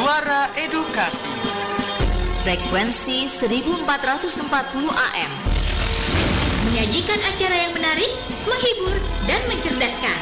[0.00, 1.28] Suara Edukasi.
[2.40, 5.32] Frekuensi 1440 AM.
[6.64, 8.08] Menyajikan acara yang menarik,
[8.48, 8.96] menghibur,
[9.28, 10.18] dan mencerdaskan.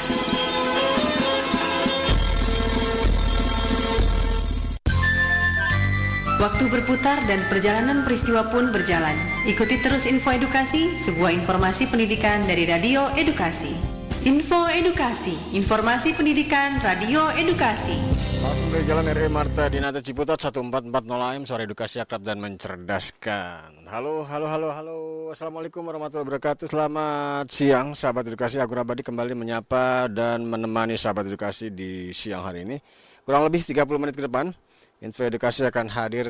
[6.43, 9.15] Waktu berputar dan perjalanan peristiwa pun berjalan.
[9.47, 13.79] Ikuti terus info edukasi, sebuah informasi pendidikan dari Radio Edukasi.
[14.27, 18.18] Info Edukasi, informasi pendidikan Radio Edukasi.
[18.69, 23.89] Dari Jalan RE Marta Dinata Ciputat 1440 AM Suara Edukasi Akrab dan Mencerdaskan.
[23.89, 24.97] Halo, halo, halo, halo.
[25.33, 26.69] Assalamualaikum warahmatullahi wabarakatuh.
[26.69, 28.61] Selamat siang sahabat edukasi.
[28.61, 32.77] Aku Rabadi kembali menyapa dan menemani sahabat edukasi di siang hari ini.
[33.25, 34.53] Kurang lebih 30 menit ke depan
[35.01, 36.29] Info Edukasi akan hadir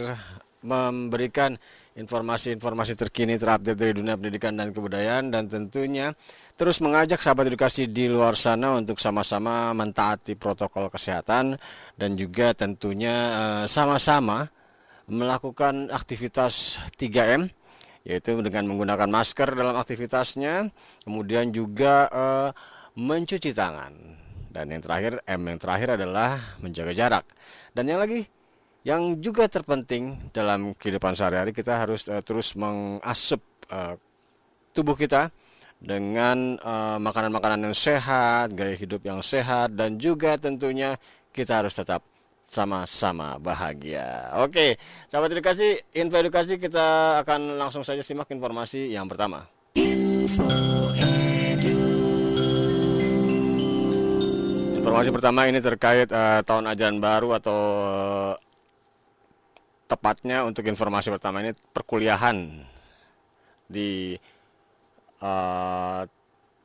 [0.63, 1.59] memberikan
[1.99, 6.15] informasi-informasi terkini terupdate dari dunia pendidikan dan kebudayaan dan tentunya
[6.59, 11.55] terus mengajak sahabat edukasi di luar sana untuk sama-sama mentaati protokol kesehatan
[11.95, 14.51] dan juga tentunya eh, sama-sama
[15.07, 17.47] melakukan aktivitas 3M
[18.03, 20.67] yaitu dengan menggunakan masker dalam aktivitasnya
[21.07, 22.51] kemudian juga eh,
[22.99, 23.95] mencuci tangan.
[24.51, 27.25] Dan yang terakhir M yang terakhir adalah menjaga jarak.
[27.71, 28.27] Dan yang lagi
[28.83, 33.95] yang juga terpenting dalam kehidupan sehari-hari kita harus uh, terus mengasup uh,
[34.73, 35.31] tubuh kita
[35.79, 36.59] dengan
[36.99, 40.99] makanan-makanan uh, yang sehat, gaya hidup yang sehat dan juga tentunya
[41.31, 42.03] kita harus tetap
[42.49, 44.33] sama-sama bahagia.
[44.41, 49.47] Oke, sahabat edukasi, info edukasi kita akan langsung saja simak informasi yang pertama.
[54.81, 57.61] Informasi pertama ini terkait uh, tahun ajaran baru atau
[59.85, 62.49] tepatnya untuk informasi pertama ini perkuliahan
[63.69, 64.17] di
[65.23, 66.03] uh,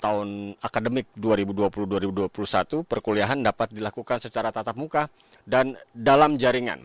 [0.04, 5.08] tahun akademik 2020-2021 perkuliahan dapat dilakukan secara tatap muka
[5.48, 6.84] dan dalam jaringan.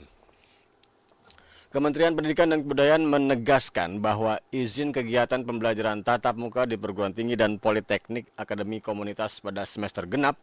[1.69, 7.61] Kementerian Pendidikan dan Kebudayaan menegaskan bahwa izin kegiatan pembelajaran tatap muka di perguruan tinggi dan
[7.61, 10.41] politeknik akademi komunitas pada semester genap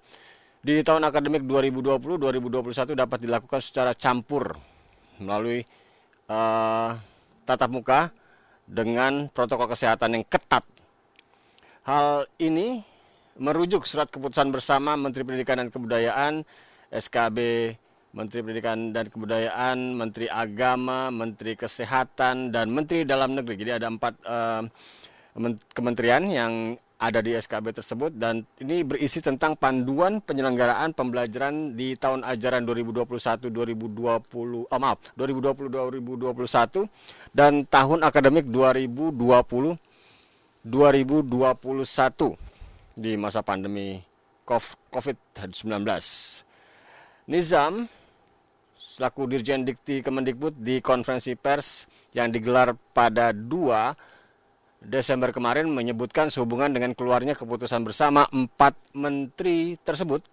[0.61, 4.53] di tahun akademik 2020-2021 dapat dilakukan secara campur
[5.17, 5.65] melalui
[6.29, 6.93] uh,
[7.45, 7.99] tatap muka
[8.65, 10.65] dengan protokol kesehatan yang ketat.
[11.85, 12.81] Hal ini
[13.37, 16.41] merujuk surat keputusan bersama Menteri Pendidikan dan Kebudayaan
[16.89, 17.37] SKB
[18.09, 23.59] Menteri Pendidikan dan Kebudayaan, Menteri Agama, Menteri Kesehatan, dan Menteri Dalam Negeri.
[23.61, 24.65] Jadi ada empat uh,
[25.77, 32.25] kementerian yang ada di SKB tersebut dan ini berisi tentang panduan penyelenggaraan pembelajaran di tahun
[32.25, 35.75] ajaran 2021 2020 oh maaf 2020
[36.31, 39.11] 2021 dan tahun akademik 2020
[40.65, 42.33] 2021
[42.97, 44.01] di masa pandemi
[44.49, 45.61] COVID-19.
[47.29, 47.85] Nizam
[48.97, 51.85] selaku Dirjen Dikti Kemendikbud di konferensi pers
[52.17, 53.93] yang digelar pada 2
[54.81, 60.25] Desember kemarin menyebutkan sehubungan dengan keluarnya keputusan bersama empat menteri tersebut,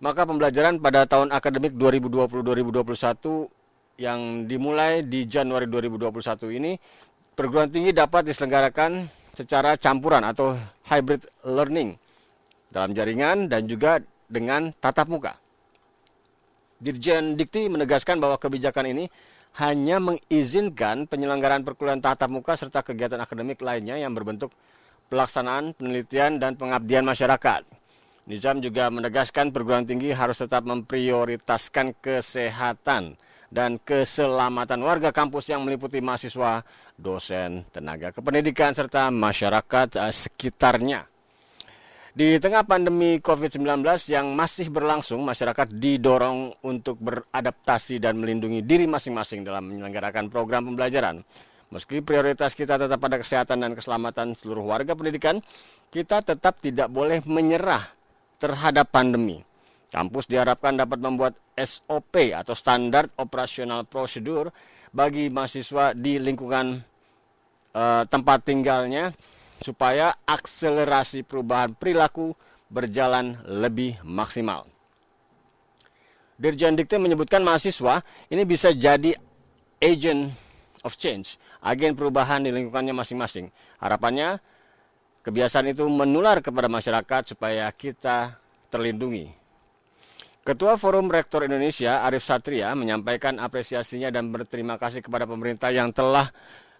[0.00, 6.80] maka pembelajaran pada tahun akademik 2020-2021 yang dimulai di Januari 2021 ini
[7.36, 10.52] perguruan tinggi dapat diselenggarakan secara campuran atau
[10.84, 11.96] hybrid learning
[12.68, 15.32] dalam jaringan dan juga dengan tatap muka.
[16.76, 19.08] Dirjen Dikti menegaskan bahwa kebijakan ini
[19.56, 24.52] hanya mengizinkan penyelenggaraan perkuliahan tatap muka serta kegiatan akademik lainnya yang berbentuk
[25.10, 27.66] pelaksanaan, penelitian, dan pengabdian masyarakat.
[28.30, 33.18] Nizam juga menegaskan perguruan tinggi harus tetap memprioritaskan kesehatan
[33.50, 36.62] dan keselamatan warga kampus yang meliputi mahasiswa,
[37.00, 41.08] dosen, tenaga kependidikan, serta masyarakat eh, sekitarnya.
[42.10, 49.46] Di tengah pandemi COVID-19 yang masih berlangsung, masyarakat didorong untuk beradaptasi dan melindungi diri masing-masing
[49.46, 51.22] dalam menyelenggarakan program pembelajaran.
[51.70, 55.38] Meski prioritas kita tetap pada kesehatan dan keselamatan seluruh warga pendidikan,
[55.86, 57.86] kita tetap tidak boleh menyerah
[58.42, 59.38] terhadap pandemi.
[59.90, 64.50] Kampus diharapkan dapat membuat SOP atau standar operasional prosedur
[64.90, 66.89] bagi mahasiswa di lingkungan
[67.74, 69.12] uh, tempat tinggalnya
[69.60, 72.32] supaya akselerasi perubahan perilaku
[72.70, 74.64] berjalan lebih maksimal.
[76.40, 78.00] Dirjen Dikti menyebutkan mahasiswa
[78.32, 79.12] ini bisa jadi
[79.76, 80.32] agent
[80.80, 83.52] of change, agen perubahan di lingkungannya masing-masing.
[83.76, 84.40] Harapannya
[85.20, 88.40] kebiasaan itu menular kepada masyarakat supaya kita
[88.72, 89.28] terlindungi.
[90.40, 96.32] Ketua Forum Rektor Indonesia Arif Satria menyampaikan apresiasinya dan berterima kasih kepada pemerintah yang telah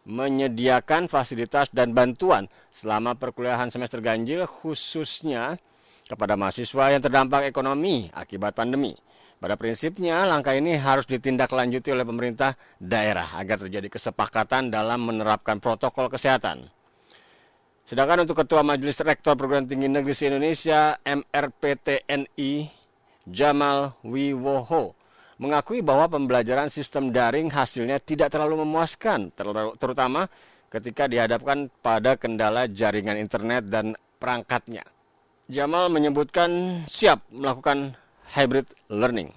[0.08, 5.60] menyediakan fasilitas dan bantuan selama perkuliahan semester ganjil khususnya
[6.08, 8.96] kepada mahasiswa yang terdampak ekonomi akibat pandemi.
[9.40, 16.12] Pada prinsipnya, langkah ini harus ditindaklanjuti oleh pemerintah daerah agar terjadi kesepakatan dalam menerapkan protokol
[16.12, 16.68] kesehatan.
[17.88, 22.52] Sedangkan untuk Ketua Majelis Rektor Perguruan Tinggi Negeri Indonesia MRPTNI
[23.26, 24.99] Jamal Wiwoho
[25.40, 29.32] mengakui bahwa pembelajaran sistem daring hasilnya tidak terlalu memuaskan,
[29.80, 30.28] terutama
[30.68, 34.84] ketika dihadapkan pada kendala jaringan internet dan perangkatnya.
[35.50, 37.96] Jamal menyebutkan siap melakukan
[38.36, 39.34] hybrid learning.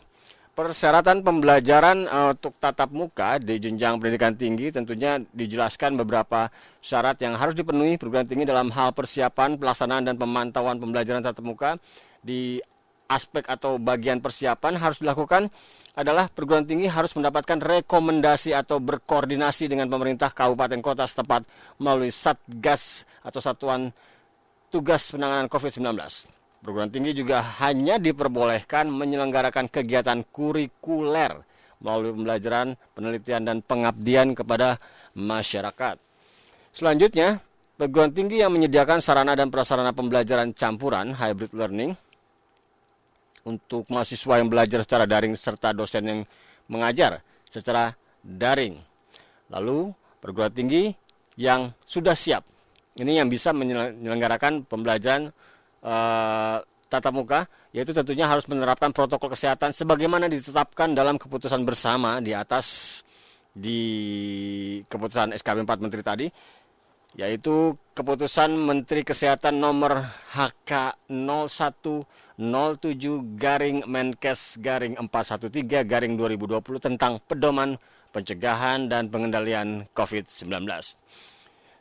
[0.53, 7.33] Persyaratan pembelajaran uh, untuk tatap muka di jenjang pendidikan tinggi tentunya dijelaskan beberapa syarat yang
[7.33, 11.81] harus dipenuhi perguruan tinggi dalam hal persiapan, pelaksanaan dan pemantauan pembelajaran tatap muka
[12.21, 12.61] di
[13.09, 15.49] aspek atau bagian persiapan harus dilakukan
[15.93, 21.45] adalah perguruan tinggi harus mendapatkan rekomendasi atau berkoordinasi dengan pemerintah kabupaten kota setempat
[21.77, 23.93] melalui Satgas atau Satuan
[24.73, 25.93] Tugas Penanganan COVID-19.
[26.65, 31.45] Perguruan tinggi juga hanya diperbolehkan menyelenggarakan kegiatan kurikuler
[31.83, 34.79] melalui pembelajaran, penelitian, dan pengabdian kepada
[35.13, 35.99] masyarakat.
[36.73, 37.37] Selanjutnya,
[37.77, 41.93] perguruan tinggi yang menyediakan sarana dan prasarana pembelajaran campuran hybrid learning
[43.43, 46.19] untuk mahasiswa yang belajar secara daring serta dosen yang
[46.71, 47.91] mengajar secara
[48.23, 48.79] daring.
[49.51, 49.91] Lalu,
[50.23, 50.95] perguruan tinggi
[51.35, 52.47] yang sudah siap.
[52.95, 55.33] Ini yang bisa menyelenggarakan pembelajaran
[55.81, 56.57] uh,
[56.87, 57.41] tatap muka
[57.73, 63.01] yaitu tentunya harus menerapkan protokol kesehatan sebagaimana ditetapkan dalam keputusan bersama di atas
[63.49, 63.81] di
[64.85, 66.27] keputusan SKB 4 Menteri tadi
[67.17, 70.01] yaitu keputusan Menteri Kesehatan nomor
[70.33, 70.97] HK
[72.43, 77.79] 0107 garing Menkes garing 413 garing 2020 tentang pedoman
[78.11, 80.67] pencegahan dan pengendalian COVID-19.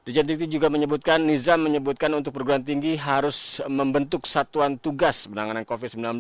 [0.02, 6.18] Dirjen Dikti juga menyebutkan, Nizam menyebutkan untuk perguruan tinggi harus membentuk satuan tugas penanganan COVID-19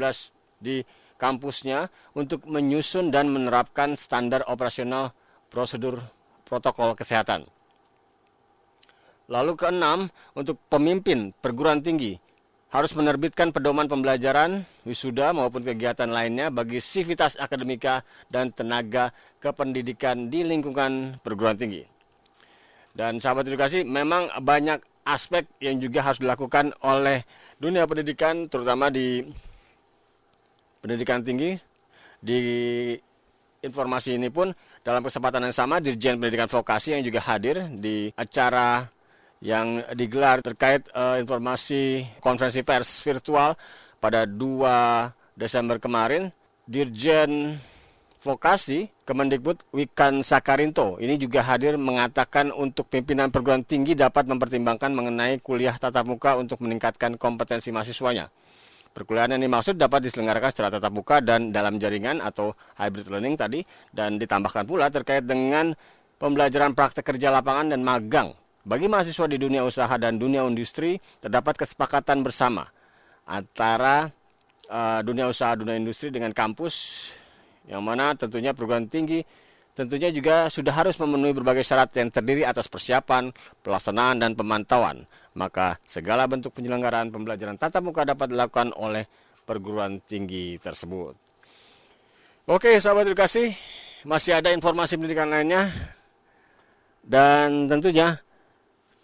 [0.62, 0.86] di
[1.18, 5.10] kampusnya untuk menyusun dan menerapkan standar operasional
[5.50, 5.98] prosedur
[6.46, 7.42] protokol kesehatan.
[9.26, 12.18] Lalu keenam, untuk pemimpin perguruan tinggi
[12.72, 18.00] harus menerbitkan pedoman pembelajaran, wisuda maupun kegiatan lainnya bagi sivitas akademika
[18.32, 19.12] dan tenaga
[19.44, 21.84] kependidikan di lingkungan perguruan tinggi.
[22.96, 27.20] Dan sahabat edukasi memang banyak aspek yang juga harus dilakukan oleh
[27.60, 29.20] dunia pendidikan terutama di
[30.80, 31.60] pendidikan tinggi
[32.24, 32.40] di
[33.60, 34.48] informasi ini pun
[34.80, 38.88] dalam kesempatan yang sama Dirjen Pendidikan Vokasi yang juga hadir di acara
[39.42, 43.58] yang digelar terkait uh, informasi konferensi pers virtual
[43.98, 44.38] pada 2
[45.34, 46.30] Desember kemarin
[46.62, 47.58] Dirjen
[48.22, 55.42] Vokasi Kemendikbud Wikan Sakarinto ini juga hadir mengatakan untuk pimpinan perguruan tinggi dapat mempertimbangkan mengenai
[55.42, 58.30] kuliah tatap muka untuk meningkatkan kompetensi mahasiswanya.
[58.92, 63.66] Perkuliahan yang dimaksud dapat diselenggarakan secara tatap muka dan dalam jaringan atau hybrid learning tadi
[63.90, 65.74] dan ditambahkan pula terkait dengan
[66.20, 68.30] pembelajaran praktek kerja lapangan dan magang.
[68.62, 72.70] Bagi mahasiswa di dunia usaha dan dunia industri terdapat kesepakatan bersama
[73.26, 74.14] antara
[74.70, 77.10] uh, dunia usaha dunia industri dengan kampus
[77.66, 79.26] yang mana tentunya perguruan tinggi
[79.72, 83.32] tentunya juga sudah harus memenuhi berbagai syarat yang terdiri atas persiapan,
[83.64, 85.08] pelaksanaan, dan pemantauan.
[85.32, 89.08] Maka segala bentuk penyelenggaraan pembelajaran tatap muka dapat dilakukan oleh
[89.48, 91.16] perguruan tinggi tersebut.
[92.44, 93.56] Oke, sahabat edukasi,
[94.04, 95.72] masih ada informasi pendidikan lainnya
[97.00, 98.20] dan tentunya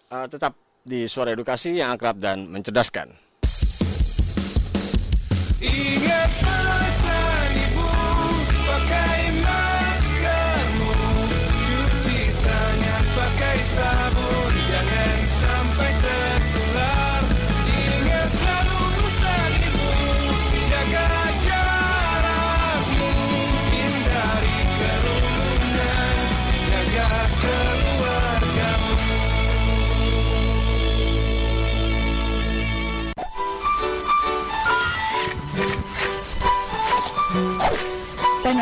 [0.09, 3.13] uh, tetap di suara edukasi yang akrab dan mencerdaskan.
[5.59, 6.31] Ingat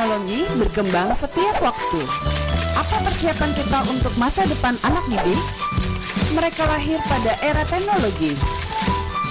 [0.07, 1.99] teknologi berkembang setiap waktu.
[2.79, 5.35] Apa persiapan kita untuk masa depan anak didik?
[6.31, 8.31] Mereka lahir pada era teknologi.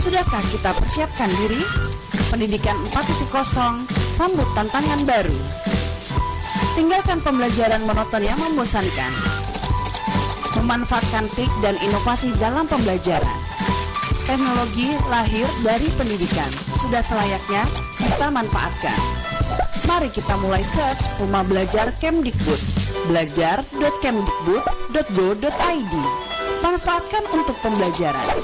[0.04, 1.64] Sudahkah kita persiapkan diri?
[2.28, 3.88] Pendidikan 4.0
[4.21, 5.38] sambut tantangan baru.
[6.76, 9.12] Tinggalkan pembelajaran monoton yang membosankan.
[10.61, 13.37] Memanfaatkan TIK dan inovasi dalam pembelajaran.
[14.28, 16.52] Teknologi lahir dari pendidikan.
[16.76, 17.64] Sudah selayaknya
[17.97, 19.15] kita manfaatkan.
[19.86, 22.58] Mari kita mulai search Rumah Belajar Kemdikbud.
[23.06, 25.94] belajar.kemdikbud.go.id.
[26.58, 28.34] Manfaatkan untuk pembelajaran.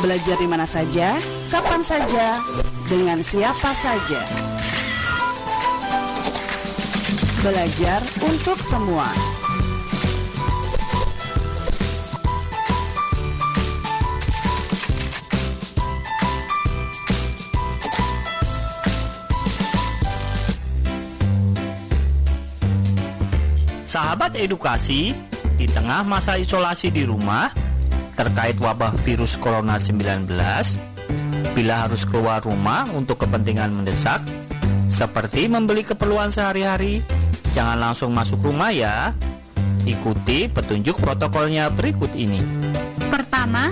[0.00, 1.20] Belajar di mana saja,
[1.52, 2.40] kapan saja,
[2.88, 4.24] dengan siapa saja.
[7.44, 9.33] Belajar untuk semua.
[23.94, 25.14] Sahabat edukasi,
[25.54, 27.54] di tengah masa isolasi di rumah
[28.18, 30.26] terkait wabah virus corona 19,
[31.54, 34.18] bila harus keluar rumah untuk kepentingan mendesak
[34.90, 37.06] seperti membeli keperluan sehari-hari,
[37.54, 39.14] jangan langsung masuk rumah ya.
[39.86, 42.42] Ikuti petunjuk protokolnya berikut ini.
[43.14, 43.70] Pertama,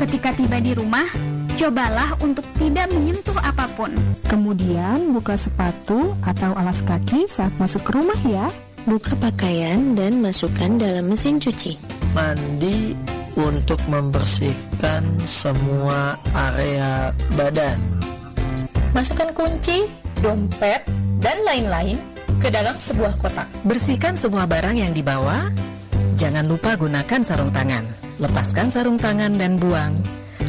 [0.00, 1.04] ketika tiba di rumah,
[1.52, 3.92] cobalah untuk tidak menyentuh apa pun.
[4.24, 8.48] Kemudian buka sepatu atau alas kaki saat masuk ke rumah ya.
[8.88, 11.76] Buka pakaian dan masukkan dalam mesin cuci.
[12.16, 12.96] Mandi
[13.36, 17.76] untuk membersihkan semua area badan.
[18.96, 19.84] Masukkan kunci,
[20.24, 20.80] dompet,
[21.20, 22.00] dan lain-lain
[22.40, 23.46] ke dalam sebuah kotak.
[23.68, 25.52] Bersihkan semua barang yang dibawa.
[26.16, 27.84] Jangan lupa gunakan sarung tangan.
[28.16, 29.92] Lepaskan sarung tangan dan buang.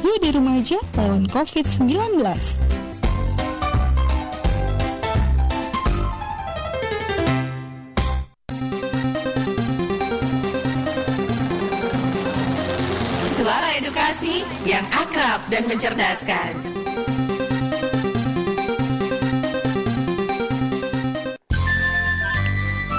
[0.06, 2.85] Yuk di rumah aja lawan COVID-19.
[14.26, 16.54] Edukasi yang akrab dan mencerdaskan.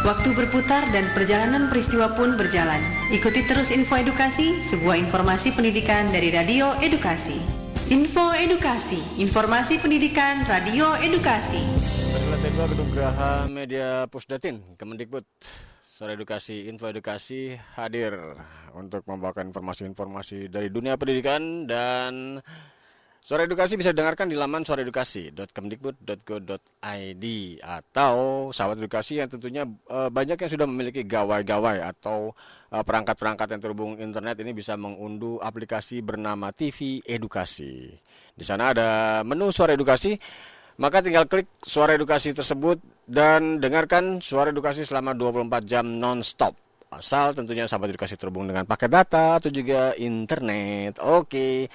[0.07, 2.79] Waktu berputar dan perjalanan peristiwa pun berjalan.
[3.11, 7.43] Ikuti terus info edukasi, sebuah informasi pendidikan dari Radio Edukasi.
[7.91, 11.63] Info Edukasi, informasi pendidikan Radio Edukasi.
[12.31, 15.27] Lantai 2 Gedung Geraha Media Pusdatin, Kemendikbud.
[15.97, 18.13] Suara Edukasi, Info Edukasi hadir
[18.77, 22.37] untuk membawakan informasi-informasi dari dunia pendidikan dan
[23.25, 27.27] Suara Edukasi bisa didengarkan di laman suaraedukasi.kemdikbud.go.id
[27.65, 28.15] atau
[28.53, 32.37] sahabat edukasi yang tentunya e, banyak yang sudah memiliki gawai-gawai atau
[32.69, 37.89] e, perangkat-perangkat yang terhubung internet ini bisa mengunduh aplikasi bernama TV Edukasi.
[38.37, 40.13] Di sana ada menu Suara Edukasi,
[40.77, 46.59] maka tinggal klik Suara Edukasi tersebut dan dengarkan Suara Edukasi selama 24 jam non-stop.
[46.91, 51.03] Asal tentunya sahabat edukasi terhubung dengan paket data atau juga internet.
[51.03, 51.67] Oke.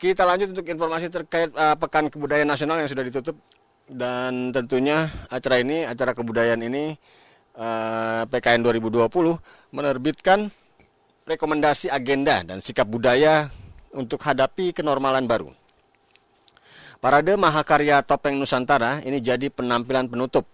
[0.00, 3.36] Kita lanjut untuk informasi terkait uh, Pekan Kebudayaan Nasional yang sudah ditutup
[3.88, 6.96] dan tentunya acara ini, acara kebudayaan ini
[7.56, 9.08] uh, PKN 2020
[9.72, 10.48] menerbitkan
[11.24, 13.48] rekomendasi agenda dan sikap budaya
[13.92, 15.52] untuk hadapi kenormalan baru.
[17.00, 20.48] Parade Mahakarya Topeng Nusantara ini jadi penampilan penutup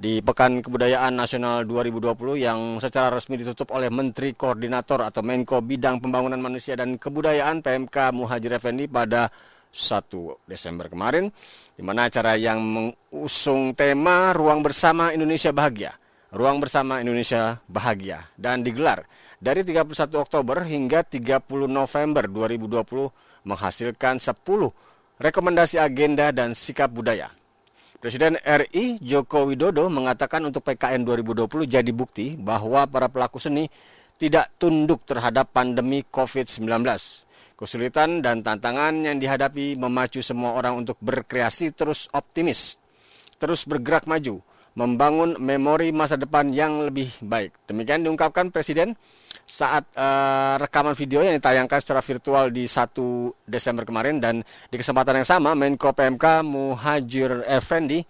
[0.00, 6.00] di Pekan Kebudayaan Nasional 2020 yang secara resmi ditutup oleh Menteri Koordinator atau Menko Bidang
[6.00, 9.28] Pembangunan Manusia dan Kebudayaan PMK Muhajir Effendi pada
[9.68, 11.28] 1 Desember kemarin
[11.76, 15.92] di mana acara yang mengusung tema Ruang Bersama Indonesia Bahagia.
[16.32, 19.04] Ruang Bersama Indonesia Bahagia dan digelar
[19.36, 19.84] dari 31
[20.16, 24.32] Oktober hingga 30 November 2020 menghasilkan 10
[25.20, 27.28] rekomendasi agenda dan sikap budaya
[28.00, 33.68] Presiden RI Joko Widodo mengatakan untuk PKN 2020 jadi bukti bahwa para pelaku seni
[34.16, 36.80] tidak tunduk terhadap pandemi COVID-19.
[37.60, 42.80] Kesulitan dan tantangan yang dihadapi memacu semua orang untuk berkreasi terus optimis,
[43.36, 44.40] terus bergerak maju,
[44.80, 47.52] membangun memori masa depan yang lebih baik.
[47.68, 48.96] Demikian diungkapkan Presiden
[49.44, 52.88] saat uh, rekaman video yang ditayangkan secara virtual di 1
[53.44, 54.40] Desember kemarin dan
[54.72, 58.00] di kesempatan yang sama Menko PMK Muhajir Effendi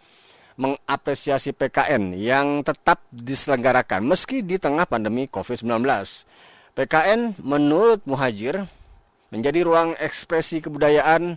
[0.61, 5.83] mengapresiasi PKN yang tetap diselenggarakan meski di tengah pandemi COVID-19.
[6.79, 8.63] PKN menurut Muhajir
[9.35, 11.35] menjadi ruang ekspresi kebudayaan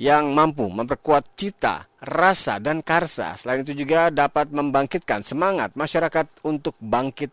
[0.00, 3.36] yang mampu memperkuat cita, rasa, dan karsa.
[3.36, 7.32] Selain itu juga dapat membangkitkan semangat masyarakat untuk bangkit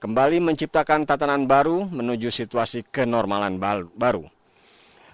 [0.00, 3.60] kembali menciptakan tatanan baru menuju situasi kenormalan
[3.92, 4.24] baru.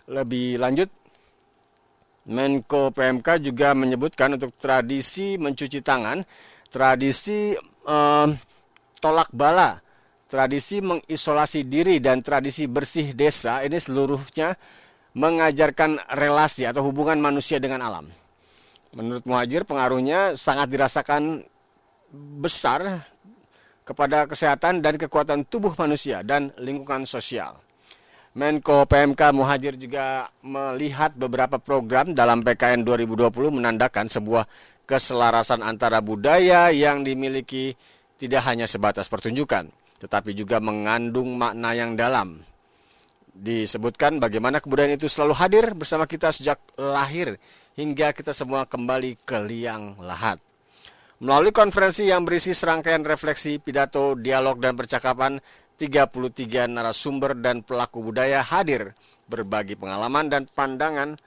[0.07, 0.87] Lebih lanjut,
[2.27, 6.23] Menko PMK juga menyebutkan untuk tradisi mencuci tangan,
[6.71, 7.55] tradisi
[7.87, 8.29] eh,
[9.03, 9.79] tolak bala,
[10.27, 14.59] tradisi mengisolasi diri dan tradisi bersih desa ini seluruhnya
[15.17, 18.07] mengajarkan relasi atau hubungan manusia dengan alam.
[18.93, 21.41] Menurut Muhajir pengaruhnya sangat dirasakan
[22.41, 23.01] besar
[23.89, 27.57] kepada kesehatan dan kekuatan tubuh manusia dan lingkungan sosial.
[28.37, 34.45] Menko PMK Muhajir juga melihat beberapa program dalam PKN 2020 menandakan sebuah
[34.85, 37.73] keselarasan antara budaya yang dimiliki
[38.21, 39.73] tidak hanya sebatas pertunjukan,
[40.05, 42.45] tetapi juga mengandung makna yang dalam.
[43.37, 47.37] Disebutkan bagaimana kebudayaan itu selalu hadir bersama kita sejak lahir
[47.77, 50.41] hingga kita semua kembali ke liang lahat.
[51.21, 55.37] Melalui konferensi yang berisi serangkaian refleksi, pidato, dialog, dan percakapan,
[55.77, 58.97] 33 narasumber dan pelaku budaya hadir
[59.29, 61.21] berbagi pengalaman dan pandangan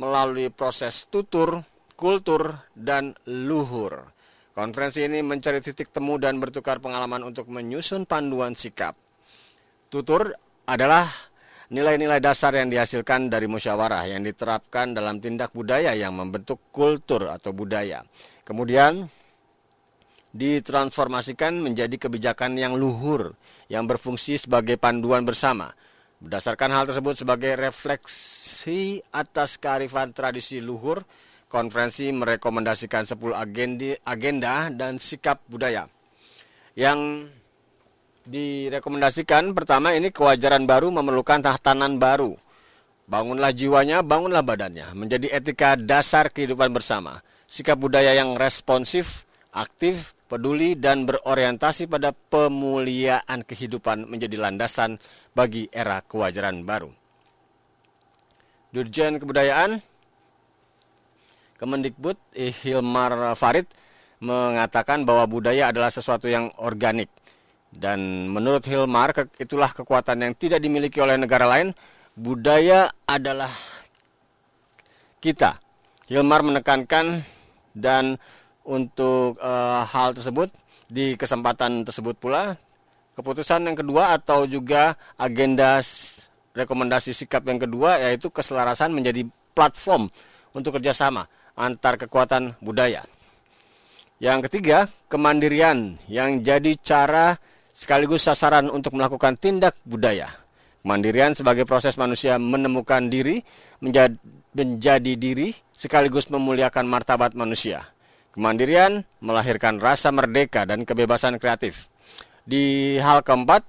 [0.00, 1.60] melalui proses tutur,
[1.92, 4.08] kultur, dan luhur.
[4.56, 8.96] Konferensi ini mencari titik temu dan bertukar pengalaman untuk menyusun panduan sikap.
[9.92, 10.32] Tutur
[10.64, 11.29] adalah
[11.70, 17.54] nilai-nilai dasar yang dihasilkan dari musyawarah yang diterapkan dalam tindak budaya yang membentuk kultur atau
[17.54, 18.02] budaya.
[18.42, 19.06] Kemudian
[20.30, 23.34] ditransformasikan menjadi kebijakan yang luhur
[23.70, 25.70] yang berfungsi sebagai panduan bersama.
[26.20, 31.00] Berdasarkan hal tersebut sebagai refleksi atas kearifan tradisi luhur,
[31.48, 33.32] konferensi merekomendasikan 10
[34.04, 35.88] agenda, dan sikap budaya.
[36.76, 37.30] Yang
[38.30, 42.38] direkomendasikan pertama ini kewajaran baru memerlukan tatanan baru.
[43.10, 47.18] Bangunlah jiwanya, bangunlah badannya, menjadi etika dasar kehidupan bersama.
[47.50, 55.02] Sikap budaya yang responsif, aktif, peduli dan berorientasi pada pemuliaan kehidupan menjadi landasan
[55.34, 56.94] bagi era kewajaran baru.
[58.70, 59.82] Dirjen Kebudayaan
[61.58, 63.66] Kemendikbud Hilmar Farid
[64.22, 67.10] mengatakan bahwa budaya adalah sesuatu yang organik.
[67.70, 71.70] Dan menurut Hilmar, itulah kekuatan yang tidak dimiliki oleh negara lain.
[72.18, 73.50] Budaya adalah
[75.22, 75.62] kita.
[76.10, 77.22] Hilmar menekankan
[77.70, 78.18] dan
[78.66, 80.50] untuk uh, hal tersebut
[80.90, 82.58] di kesempatan tersebut pula
[83.14, 85.78] keputusan yang kedua atau juga agenda
[86.56, 89.22] rekomendasi sikap yang kedua yaitu keselarasan menjadi
[89.54, 90.10] platform
[90.50, 93.06] untuk kerjasama antar kekuatan budaya.
[94.20, 97.40] Yang ketiga, kemandirian yang jadi cara
[97.80, 100.28] sekaligus sasaran untuk melakukan tindak budaya.
[100.84, 103.40] Kemandirian sebagai proses manusia menemukan diri,
[103.80, 104.16] menjadi,
[104.52, 107.88] menjadi diri, sekaligus memuliakan martabat manusia.
[108.36, 111.88] Kemandirian melahirkan rasa merdeka dan kebebasan kreatif.
[112.44, 113.64] Di hal keempat,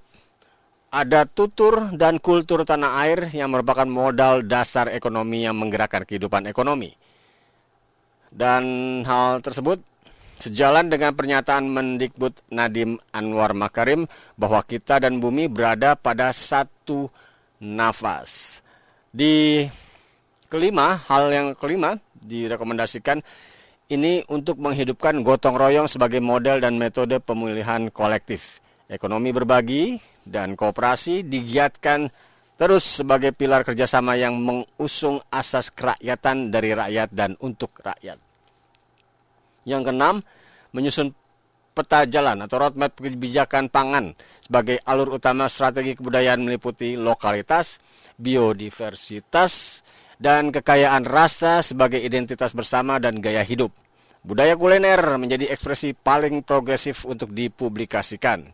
[0.92, 6.92] ada tutur dan kultur tanah air yang merupakan modal dasar ekonomi yang menggerakkan kehidupan ekonomi.
[8.28, 8.64] Dan
[9.04, 9.80] hal tersebut
[10.42, 17.06] sejalan dengan pernyataan Mendikbud Nadim Anwar Makarim bahwa kita dan bumi berada pada satu
[17.62, 18.58] nafas.
[19.14, 19.62] Di
[20.50, 23.22] kelima, hal yang kelima direkomendasikan
[23.86, 28.58] ini untuk menghidupkan gotong royong sebagai model dan metode pemulihan kolektif.
[28.90, 32.10] Ekonomi berbagi dan kooperasi digiatkan
[32.58, 38.31] terus sebagai pilar kerjasama yang mengusung asas kerakyatan dari rakyat dan untuk rakyat.
[39.62, 40.16] Yang keenam,
[40.74, 41.14] menyusun
[41.72, 44.12] peta jalan atau roadmap kebijakan pangan
[44.44, 47.80] sebagai alur utama strategi kebudayaan meliputi lokalitas,
[48.20, 49.80] biodiversitas,
[50.20, 53.72] dan kekayaan rasa sebagai identitas bersama dan gaya hidup.
[54.22, 58.46] Budaya kuliner menjadi ekspresi paling progresif untuk dipublikasikan.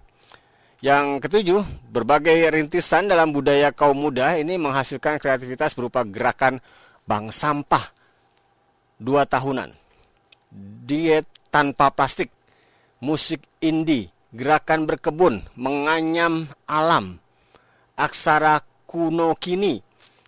[0.81, 1.61] Yang ketujuh,
[1.92, 6.62] berbagai rintisan dalam budaya kaum muda ini menghasilkan kreativitas berupa gerakan
[7.05, 7.90] bank sampah
[8.97, 9.75] dua tahunan,
[10.52, 12.32] diet tanpa plastik,
[13.00, 17.20] musik indie, gerakan berkebun, menganyam alam,
[17.96, 19.80] aksara kuno kini,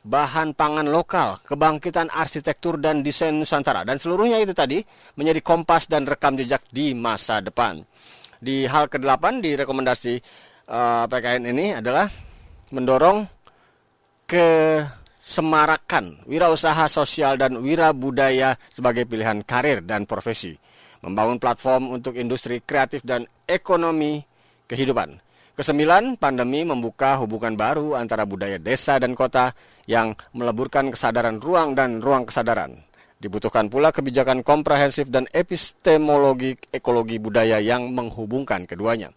[0.05, 3.85] bahan pangan lokal, kebangkitan arsitektur dan desain Nusantara.
[3.85, 4.81] Dan seluruhnya itu tadi
[5.17, 7.85] menjadi kompas dan rekam jejak di masa depan.
[8.41, 10.15] Di hal ke-8 di rekomendasi
[10.73, 12.09] uh, eh, PKN ini adalah
[12.73, 13.29] mendorong
[15.21, 20.57] kesemarakan wirausaha sosial dan wira budaya sebagai pilihan karir dan profesi.
[21.05, 24.21] Membangun platform untuk industri kreatif dan ekonomi
[24.69, 25.21] kehidupan
[25.61, 29.53] Kesembilan, pandemi membuka hubungan baru antara budaya desa dan kota
[29.85, 32.81] yang meleburkan kesadaran ruang dan ruang kesadaran.
[33.21, 39.13] Dibutuhkan pula kebijakan komprehensif dan epistemologi ekologi budaya yang menghubungkan keduanya.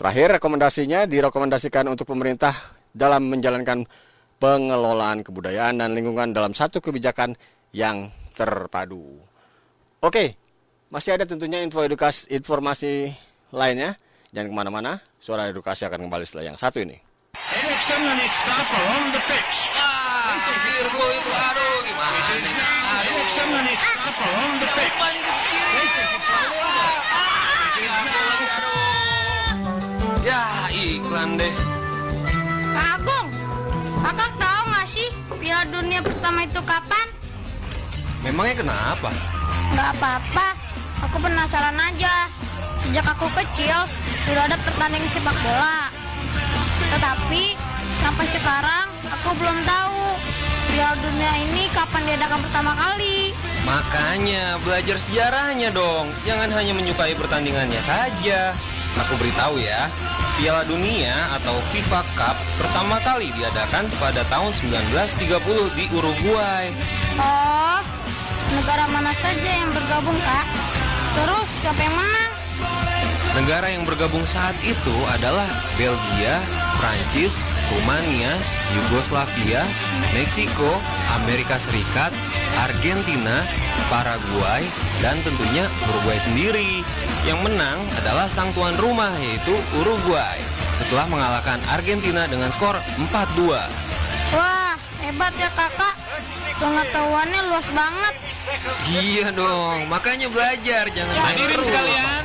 [0.00, 2.56] Terakhir, rekomendasinya direkomendasikan untuk pemerintah
[2.96, 3.84] dalam menjalankan
[4.36, 7.36] pengelolaan kebudayaan dan lingkungan dalam satu kebijakan
[7.72, 9.16] yang terpadu.
[10.04, 10.36] Oke,
[10.92, 13.12] masih ada tentunya info edukasi informasi
[13.52, 13.96] lainnya.
[14.34, 17.00] Jangan ke mana-mana, suara edukasi akan kembali setelah yang satu ini.
[31.16, 31.54] iklan deh.
[32.76, 33.25] Agung,
[34.06, 35.08] kakak tahu nggak sih
[35.42, 37.06] Piala Dunia pertama itu kapan?
[38.22, 39.10] Memangnya kenapa?
[39.74, 40.46] Nggak apa-apa,
[41.02, 42.30] aku penasaran aja.
[42.86, 43.82] Sejak aku kecil,
[44.30, 45.90] sudah ada pertandingan sepak bola.
[46.94, 47.58] Tetapi,
[47.98, 50.14] sampai sekarang aku belum tahu
[50.70, 53.34] Piala Dunia ini kapan diadakan pertama kali.
[53.66, 56.14] Makanya belajar sejarahnya dong.
[56.22, 58.54] Jangan hanya menyukai pertandingannya saja.
[59.02, 59.90] Aku beritahu ya,
[60.36, 65.32] Piala Dunia atau FIFA Cup pertama kali diadakan pada tahun 1930
[65.72, 66.68] di Uruguay.
[67.16, 67.80] Oh,
[68.52, 70.46] negara mana saja yang bergabung, Kak?
[71.16, 72.32] Terus siapa yang menang?
[73.32, 75.48] Negara yang bergabung saat itu adalah
[75.80, 76.44] Belgia,
[76.76, 77.40] Prancis,
[77.72, 78.36] Rumania,
[78.76, 79.64] Yugoslavia,
[80.12, 80.84] Meksiko,
[81.16, 82.12] Amerika Serikat,
[82.60, 83.48] Argentina,
[83.88, 84.68] Paraguay,
[85.00, 86.84] dan tentunya Uruguay sendiri.
[87.26, 90.38] Yang menang adalah sang tuan rumah yaitu Uruguay
[90.78, 93.50] setelah mengalahkan Argentina dengan skor 4-2.
[94.30, 95.98] Wah, hebat ya kakak.
[96.56, 98.14] Pengetahuannya luas banget.
[98.86, 102.22] Iya dong, makanya belajar jangan main Hadirin sekalian,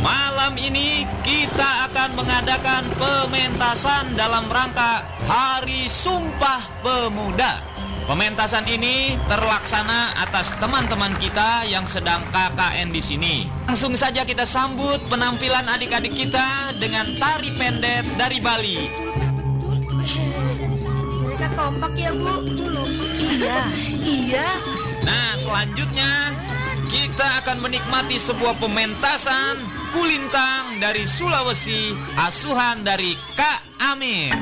[0.00, 7.69] malam ini kita akan mengadakan pementasan dalam rangka Hari Sumpah Pemuda.
[8.10, 13.46] Pementasan ini terlaksana atas teman-teman kita yang sedang KKN di sini.
[13.70, 18.82] Langsung saja kita sambut penampilan adik-adik kita dengan tari pendet dari Bali.
[21.22, 22.34] Mereka kompak ya, Bu.
[23.30, 23.58] Iya,
[24.02, 24.48] iya.
[25.06, 26.34] Nah, selanjutnya
[26.90, 29.62] kita akan menikmati sebuah pementasan
[29.94, 34.34] kulintang dari Sulawesi, asuhan dari Kak Amir.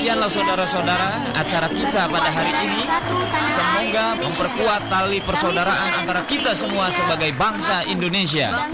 [0.00, 2.80] Demikianlah saudara-saudara acara kita pada hari ini.
[3.52, 8.64] Semoga memperkuat tali persaudaraan antara kita semua sebagai bangsa Indonesia.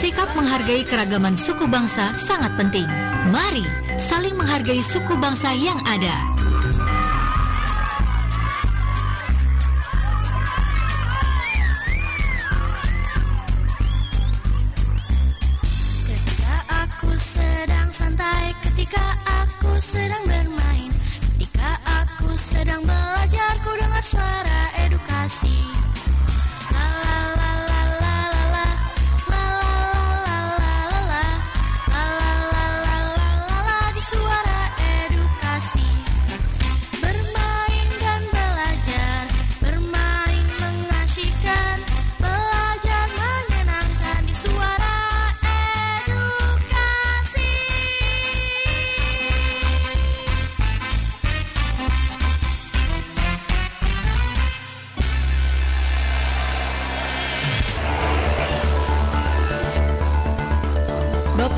[0.00, 2.88] Sikap menghargai keragaman suku bangsa sangat penting.
[3.28, 3.68] Mari
[4.00, 6.37] saling menghargai suku bangsa yang ada.
[25.28, 25.77] Edukasi.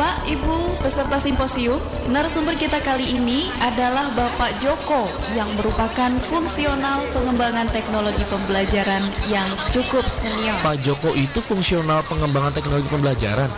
[0.01, 1.77] Bapak, Ibu, peserta simposium,
[2.09, 10.09] narasumber kita kali ini adalah Bapak Joko yang merupakan fungsional pengembangan teknologi pembelajaran yang cukup
[10.09, 10.57] senior.
[10.65, 13.53] Pak Joko itu fungsional pengembangan teknologi pembelajaran.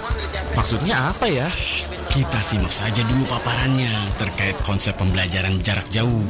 [0.58, 1.46] Maksudnya apa ya?
[2.10, 6.26] Kita simak saja dulu paparannya terkait konsep pembelajaran jarak jauh.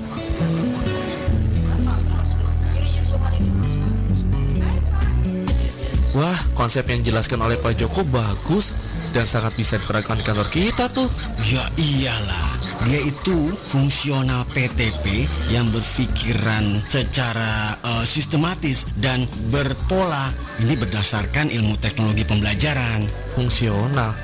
[6.13, 8.77] Wah, konsep yang dijelaskan oleh Pak Joko bagus
[9.13, 11.07] dan sangat bisa diterapkan di kantor kita tuh.
[11.45, 12.51] Ya iyalah,
[12.89, 20.33] dia itu fungsional PTP yang berpikiran secara eh, sistematis dan berpola.
[20.59, 23.05] Ini berdasarkan ilmu teknologi pembelajaran.
[23.37, 24.17] Fungsional.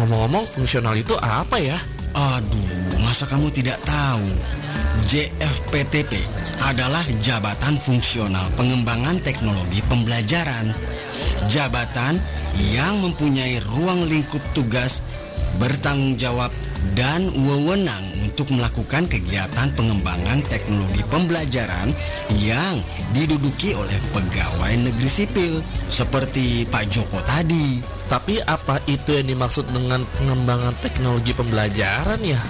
[0.00, 1.76] Ngomong-ngomong, fungsional itu apa ya?
[2.10, 4.26] Aduh, masa kamu tidak tahu?
[5.06, 6.22] JFPTP
[6.62, 10.74] adalah Jabatan Fungsional Pengembangan Teknologi Pembelajaran.
[11.48, 12.20] Jabatan
[12.74, 15.00] yang mempunyai ruang lingkup tugas,
[15.56, 16.52] bertanggung jawab,
[16.92, 21.92] dan wewenang untuk melakukan kegiatan pengembangan teknologi pembelajaran
[22.40, 22.80] yang
[23.12, 25.54] diduduki oleh pegawai negeri sipil
[25.92, 27.84] seperti Pak Joko tadi.
[28.08, 32.40] Tapi apa itu yang dimaksud dengan pengembangan teknologi pembelajaran ya?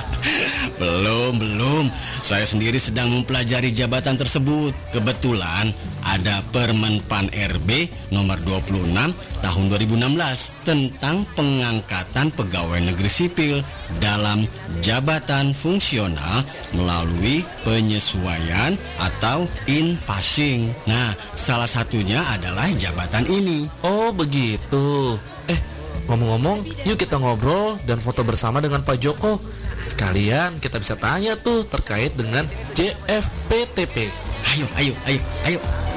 [0.80, 1.84] belum, belum.
[2.24, 4.72] Saya sendiri sedang mempelajari jabatan tersebut.
[4.90, 5.70] Kebetulan
[6.08, 9.12] ada Permen Pan RB nomor 26
[9.44, 13.56] tahun 2016 tentang pengangkatan pegawai negeri sipil
[14.00, 14.48] dalam
[14.80, 20.72] jabatan fungsional melalui penyesuaian atau in passing.
[20.88, 23.68] Nah, salah satunya adalah jabatan ini.
[23.84, 25.16] Oh, begitu.
[25.48, 25.60] Eh,
[26.08, 29.36] ngomong-ngomong, yuk kita ngobrol dan foto bersama dengan Pak Joko.
[29.84, 34.10] Sekalian kita bisa tanya tuh terkait dengan JFPTP.
[34.54, 35.87] Ayo, ayo, ayo, ayo.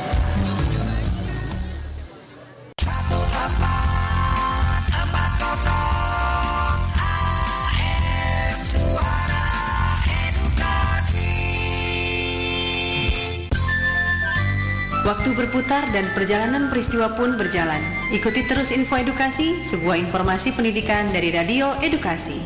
[15.01, 17.81] Waktu berputar dan perjalanan peristiwa pun berjalan.
[18.13, 22.37] Ikuti terus info edukasi, sebuah informasi pendidikan dari Radio Edukasi.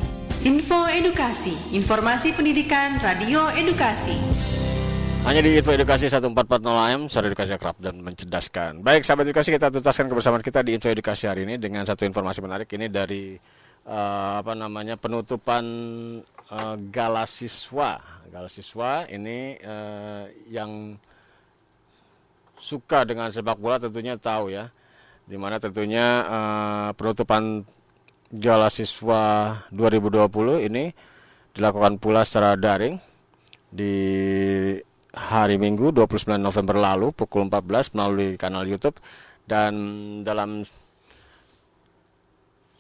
[0.48, 4.16] Info Edukasi, informasi pendidikan Radio Edukasi.
[5.28, 6.32] Hanya di Info Edukasi 1440
[6.64, 8.80] AM, suara edukasi akrab dan mencerdaskan.
[8.80, 12.40] Baik, sahabat edukasi, kita tuntaskan kebersamaan kita di Info Edukasi hari ini dengan satu informasi
[12.40, 13.36] menarik ini dari
[13.84, 15.66] uh, apa namanya penutupan
[16.56, 18.00] uh, gala siswa.
[18.32, 18.48] Gala
[19.12, 20.96] ini uh, yang
[22.66, 24.74] suka dengan sepak bola tentunya tahu ya,
[25.30, 27.62] di mana tentunya uh, penutupan
[28.34, 30.90] Gala Siswa 2020 ini
[31.54, 32.98] dilakukan pula secara daring
[33.70, 33.94] di
[35.14, 38.98] hari Minggu 29 November lalu pukul 14 melalui kanal YouTube.
[39.46, 39.74] Dan
[40.26, 40.66] dalam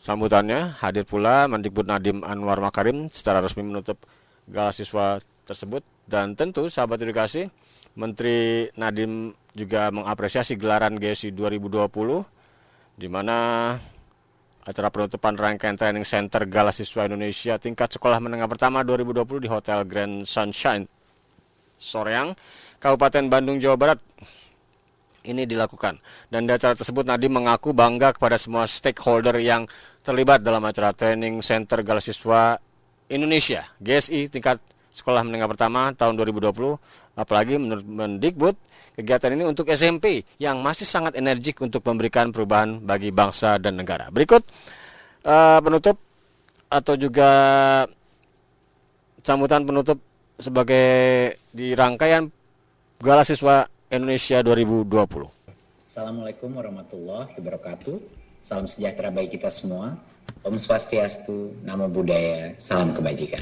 [0.02, 4.02] sambutannya hadir pula Mendikbud Nadim Anwar Makarim secara resmi menutup
[4.50, 5.86] Gala Siswa tersebut.
[6.10, 7.54] Dan tentu sahabat edukasi
[7.96, 13.72] Menteri Nadim juga mengapresiasi gelaran GSI 2020 di mana
[14.66, 19.88] acara penutupan rangkaian training center Gala Siswa Indonesia tingkat sekolah menengah pertama 2020 di Hotel
[19.88, 20.90] Grand Sunshine
[21.76, 22.36] Soreang,
[22.80, 24.00] Kabupaten Bandung, Jawa Barat
[25.26, 26.00] ini dilakukan.
[26.30, 29.68] Dan di acara tersebut Nadiem mengaku bangga kepada semua stakeholder yang
[30.06, 32.58] terlibat dalam acara training center Gala Siswa
[33.10, 34.58] Indonesia GSI tingkat
[34.96, 38.56] sekolah menengah pertama tahun 2020 apalagi menurut Mendikbud
[38.96, 44.08] kegiatan ini untuk SMP yang masih sangat energik untuk memberikan perubahan bagi bangsa dan negara.
[44.08, 44.44] Berikut
[45.28, 46.00] uh, penutup
[46.72, 47.30] atau juga
[49.20, 50.00] sambutan penutup
[50.40, 50.88] sebagai
[51.52, 52.28] di rangkaian
[53.00, 55.92] Gala Siswa Indonesia 2020.
[55.92, 57.96] Assalamualaikum warahmatullahi wabarakatuh.
[58.44, 59.96] Salam sejahtera bagi kita semua.
[60.46, 63.42] Om Swastiastu, Namo Buddhaya, Salam Kebajikan.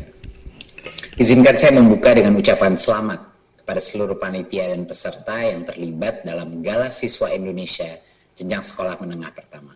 [1.19, 3.32] Izinkan saya membuka dengan ucapan selamat
[3.63, 7.95] kepada seluruh panitia dan peserta yang terlibat dalam Gala Siswa Indonesia
[8.35, 9.71] jenjang sekolah menengah pertama.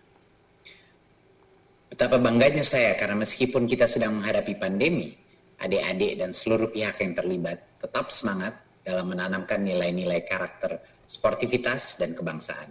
[1.88, 5.16] Betapa bangganya saya karena meskipun kita sedang menghadapi pandemi,
[5.56, 12.68] adik-adik dan seluruh pihak yang terlibat tetap semangat dalam menanamkan nilai-nilai karakter sportivitas dan kebangsaan.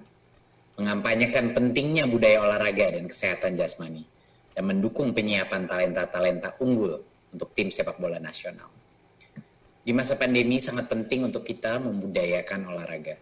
[0.76, 4.04] Mengampanyekan pentingnya budaya olahraga dan kesehatan jasmani
[4.52, 7.00] dan mendukung penyiapan talenta-talenta unggul
[7.32, 8.75] untuk tim sepak bola nasional.
[9.86, 13.14] Di masa pandemi sangat penting untuk kita membudayakan olahraga.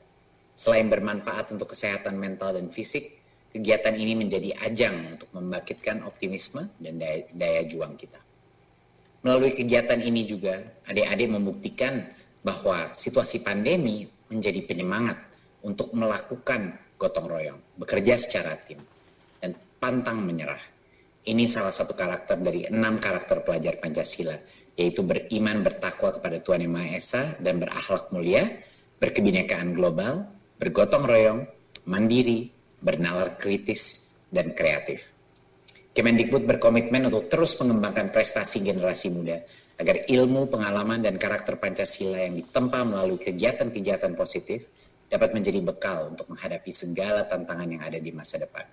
[0.57, 3.21] Selain bermanfaat untuk kesehatan mental dan fisik,
[3.53, 8.17] kegiatan ini menjadi ajang untuk membangkitkan optimisme dan daya, daya juang kita.
[9.29, 10.57] Melalui kegiatan ini juga,
[10.89, 12.01] adik-adik membuktikan
[12.41, 15.21] bahwa situasi pandemi menjadi penyemangat
[15.69, 18.81] untuk melakukan gotong royong, bekerja secara tim,
[19.37, 20.61] dan pantang menyerah.
[21.29, 24.37] Ini salah satu karakter dari enam karakter pelajar Pancasila,
[24.75, 28.51] yaitu beriman bertakwa kepada Tuhan Yang Maha Esa dan berakhlak mulia,
[28.99, 30.27] berkebinekaan global,
[30.59, 31.41] bergotong royong,
[31.87, 32.51] mandiri,
[32.83, 35.07] bernalar kritis, dan kreatif.
[35.95, 39.39] Kemendikbud berkomitmen untuk terus mengembangkan prestasi generasi muda
[39.79, 44.67] agar ilmu, pengalaman, dan karakter Pancasila yang ditempa melalui kegiatan-kegiatan positif
[45.07, 48.67] dapat menjadi bekal untuk menghadapi segala tantangan yang ada di masa depan.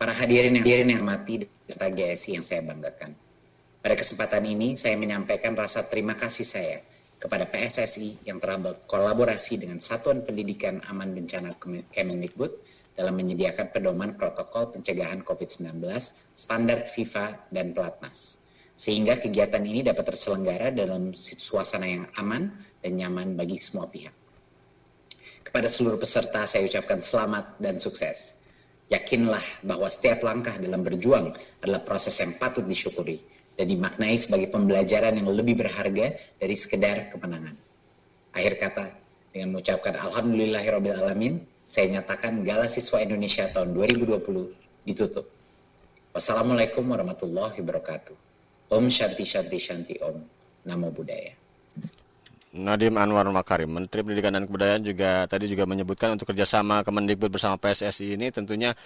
[0.00, 3.23] Para hadirin yang hadirin yang mati serta GSI yang saya banggakan.
[3.84, 6.80] Pada kesempatan ini saya menyampaikan rasa terima kasih saya
[7.20, 11.52] kepada PSSI yang telah berkolaborasi dengan Satuan Pendidikan Aman Bencana
[11.92, 12.48] Kemendikbud
[12.96, 15.84] dalam menyediakan pedoman protokol pencegahan COVID-19,
[16.32, 18.40] standar FIFA, dan pelatnas.
[18.72, 24.16] Sehingga kegiatan ini dapat terselenggara dalam suasana yang aman dan nyaman bagi semua pihak.
[25.44, 28.32] Kepada seluruh peserta saya ucapkan selamat dan sukses.
[28.88, 35.14] Yakinlah bahwa setiap langkah dalam berjuang adalah proses yang patut disyukuri dan dimaknai sebagai pembelajaran
[35.14, 37.54] yang lebih berharga dari sekedar kemenangan.
[38.34, 38.84] Akhir kata,
[39.30, 41.38] dengan mengucapkan Alhamdulillahirrahmanirrahim,
[41.70, 45.26] saya nyatakan Gala Siswa Indonesia tahun 2020 ditutup.
[46.14, 48.14] Wassalamualaikum warahmatullahi wabarakatuh.
[48.70, 50.18] Om Shanti Shanti Shanti Om.
[50.64, 51.34] Namo Buddhaya.
[52.54, 57.58] Nadim Anwar Makarim, Menteri Pendidikan dan Kebudayaan juga tadi juga menyebutkan untuk kerjasama Kemendikbud bersama
[57.58, 58.78] PSSI ini tentunya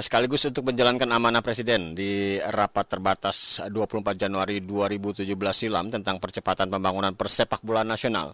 [0.00, 7.12] sekaligus untuk menjalankan amanah Presiden di rapat terbatas 24 Januari 2017 silam tentang percepatan pembangunan
[7.12, 8.32] persepak bola nasional.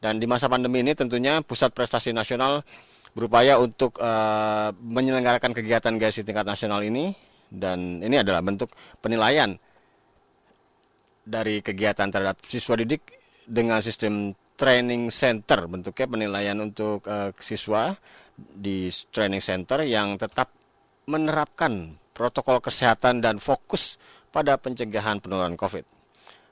[0.00, 2.64] Dan di masa pandemi ini tentunya Pusat Prestasi Nasional
[3.12, 7.14] berupaya untuk uh, menyelenggarakan kegiatan GSI tingkat nasional ini
[7.46, 9.54] dan ini adalah bentuk penilaian
[11.22, 13.06] dari kegiatan terhadap siswa didik
[13.46, 17.94] dengan sistem training center bentuknya penilaian untuk uh, siswa
[18.34, 20.50] di training center yang tetap
[21.06, 23.98] menerapkan protokol kesehatan dan fokus
[24.30, 25.84] pada pencegahan penularan COVID.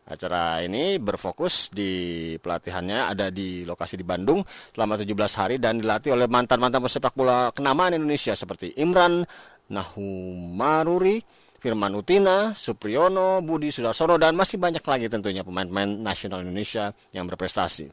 [0.03, 4.43] Acara ini berfokus di pelatihannya ada di lokasi di Bandung
[4.75, 9.23] selama 17 hari dan dilatih oleh mantan-mantan pesepak bola kenamaan Indonesia seperti Imran
[9.71, 11.23] Nahumaruri,
[11.63, 17.87] Firman Utina, Supriyono, Budi Sudarsono, dan masih banyak lagi tentunya pemain-pemain nasional Indonesia yang berprestasi.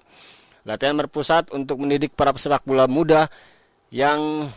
[0.65, 3.30] Latihan berpusat untuk mendidik para pesepak bola muda
[3.93, 4.50] yang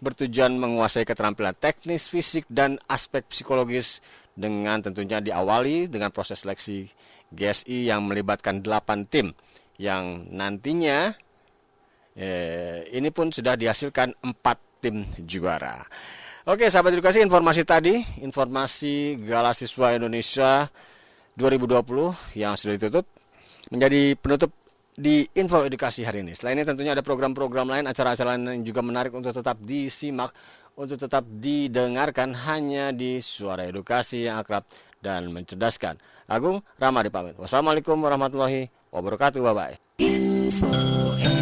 [0.00, 4.04] bertujuan menguasai keterampilan teknis, fisik, dan aspek psikologis
[4.36, 6.88] dengan tentunya diawali dengan proses seleksi
[7.32, 9.32] GSI yang melibatkan 8 tim
[9.80, 11.12] yang nantinya
[12.16, 15.84] eh, ini pun sudah dihasilkan 4 tim juara.
[16.46, 20.70] Oke, sahabat edukasi, informasi tadi, informasi Gala Siswa Indonesia
[21.34, 23.04] 2020 yang sudah ditutup
[23.68, 24.54] menjadi penutup
[24.96, 26.32] di info edukasi hari ini.
[26.32, 30.32] Selain ini tentunya ada program-program lain, acara-acara lain yang juga menarik untuk tetap disimak,
[30.72, 34.64] untuk tetap didengarkan hanya di suara edukasi yang akrab
[35.04, 36.00] dan mencerdaskan.
[36.26, 37.36] Agung Ramadi pamit.
[37.38, 39.38] Wassalamualaikum warahmatullahi wabarakatuh.
[39.44, 41.35] Bye-bye.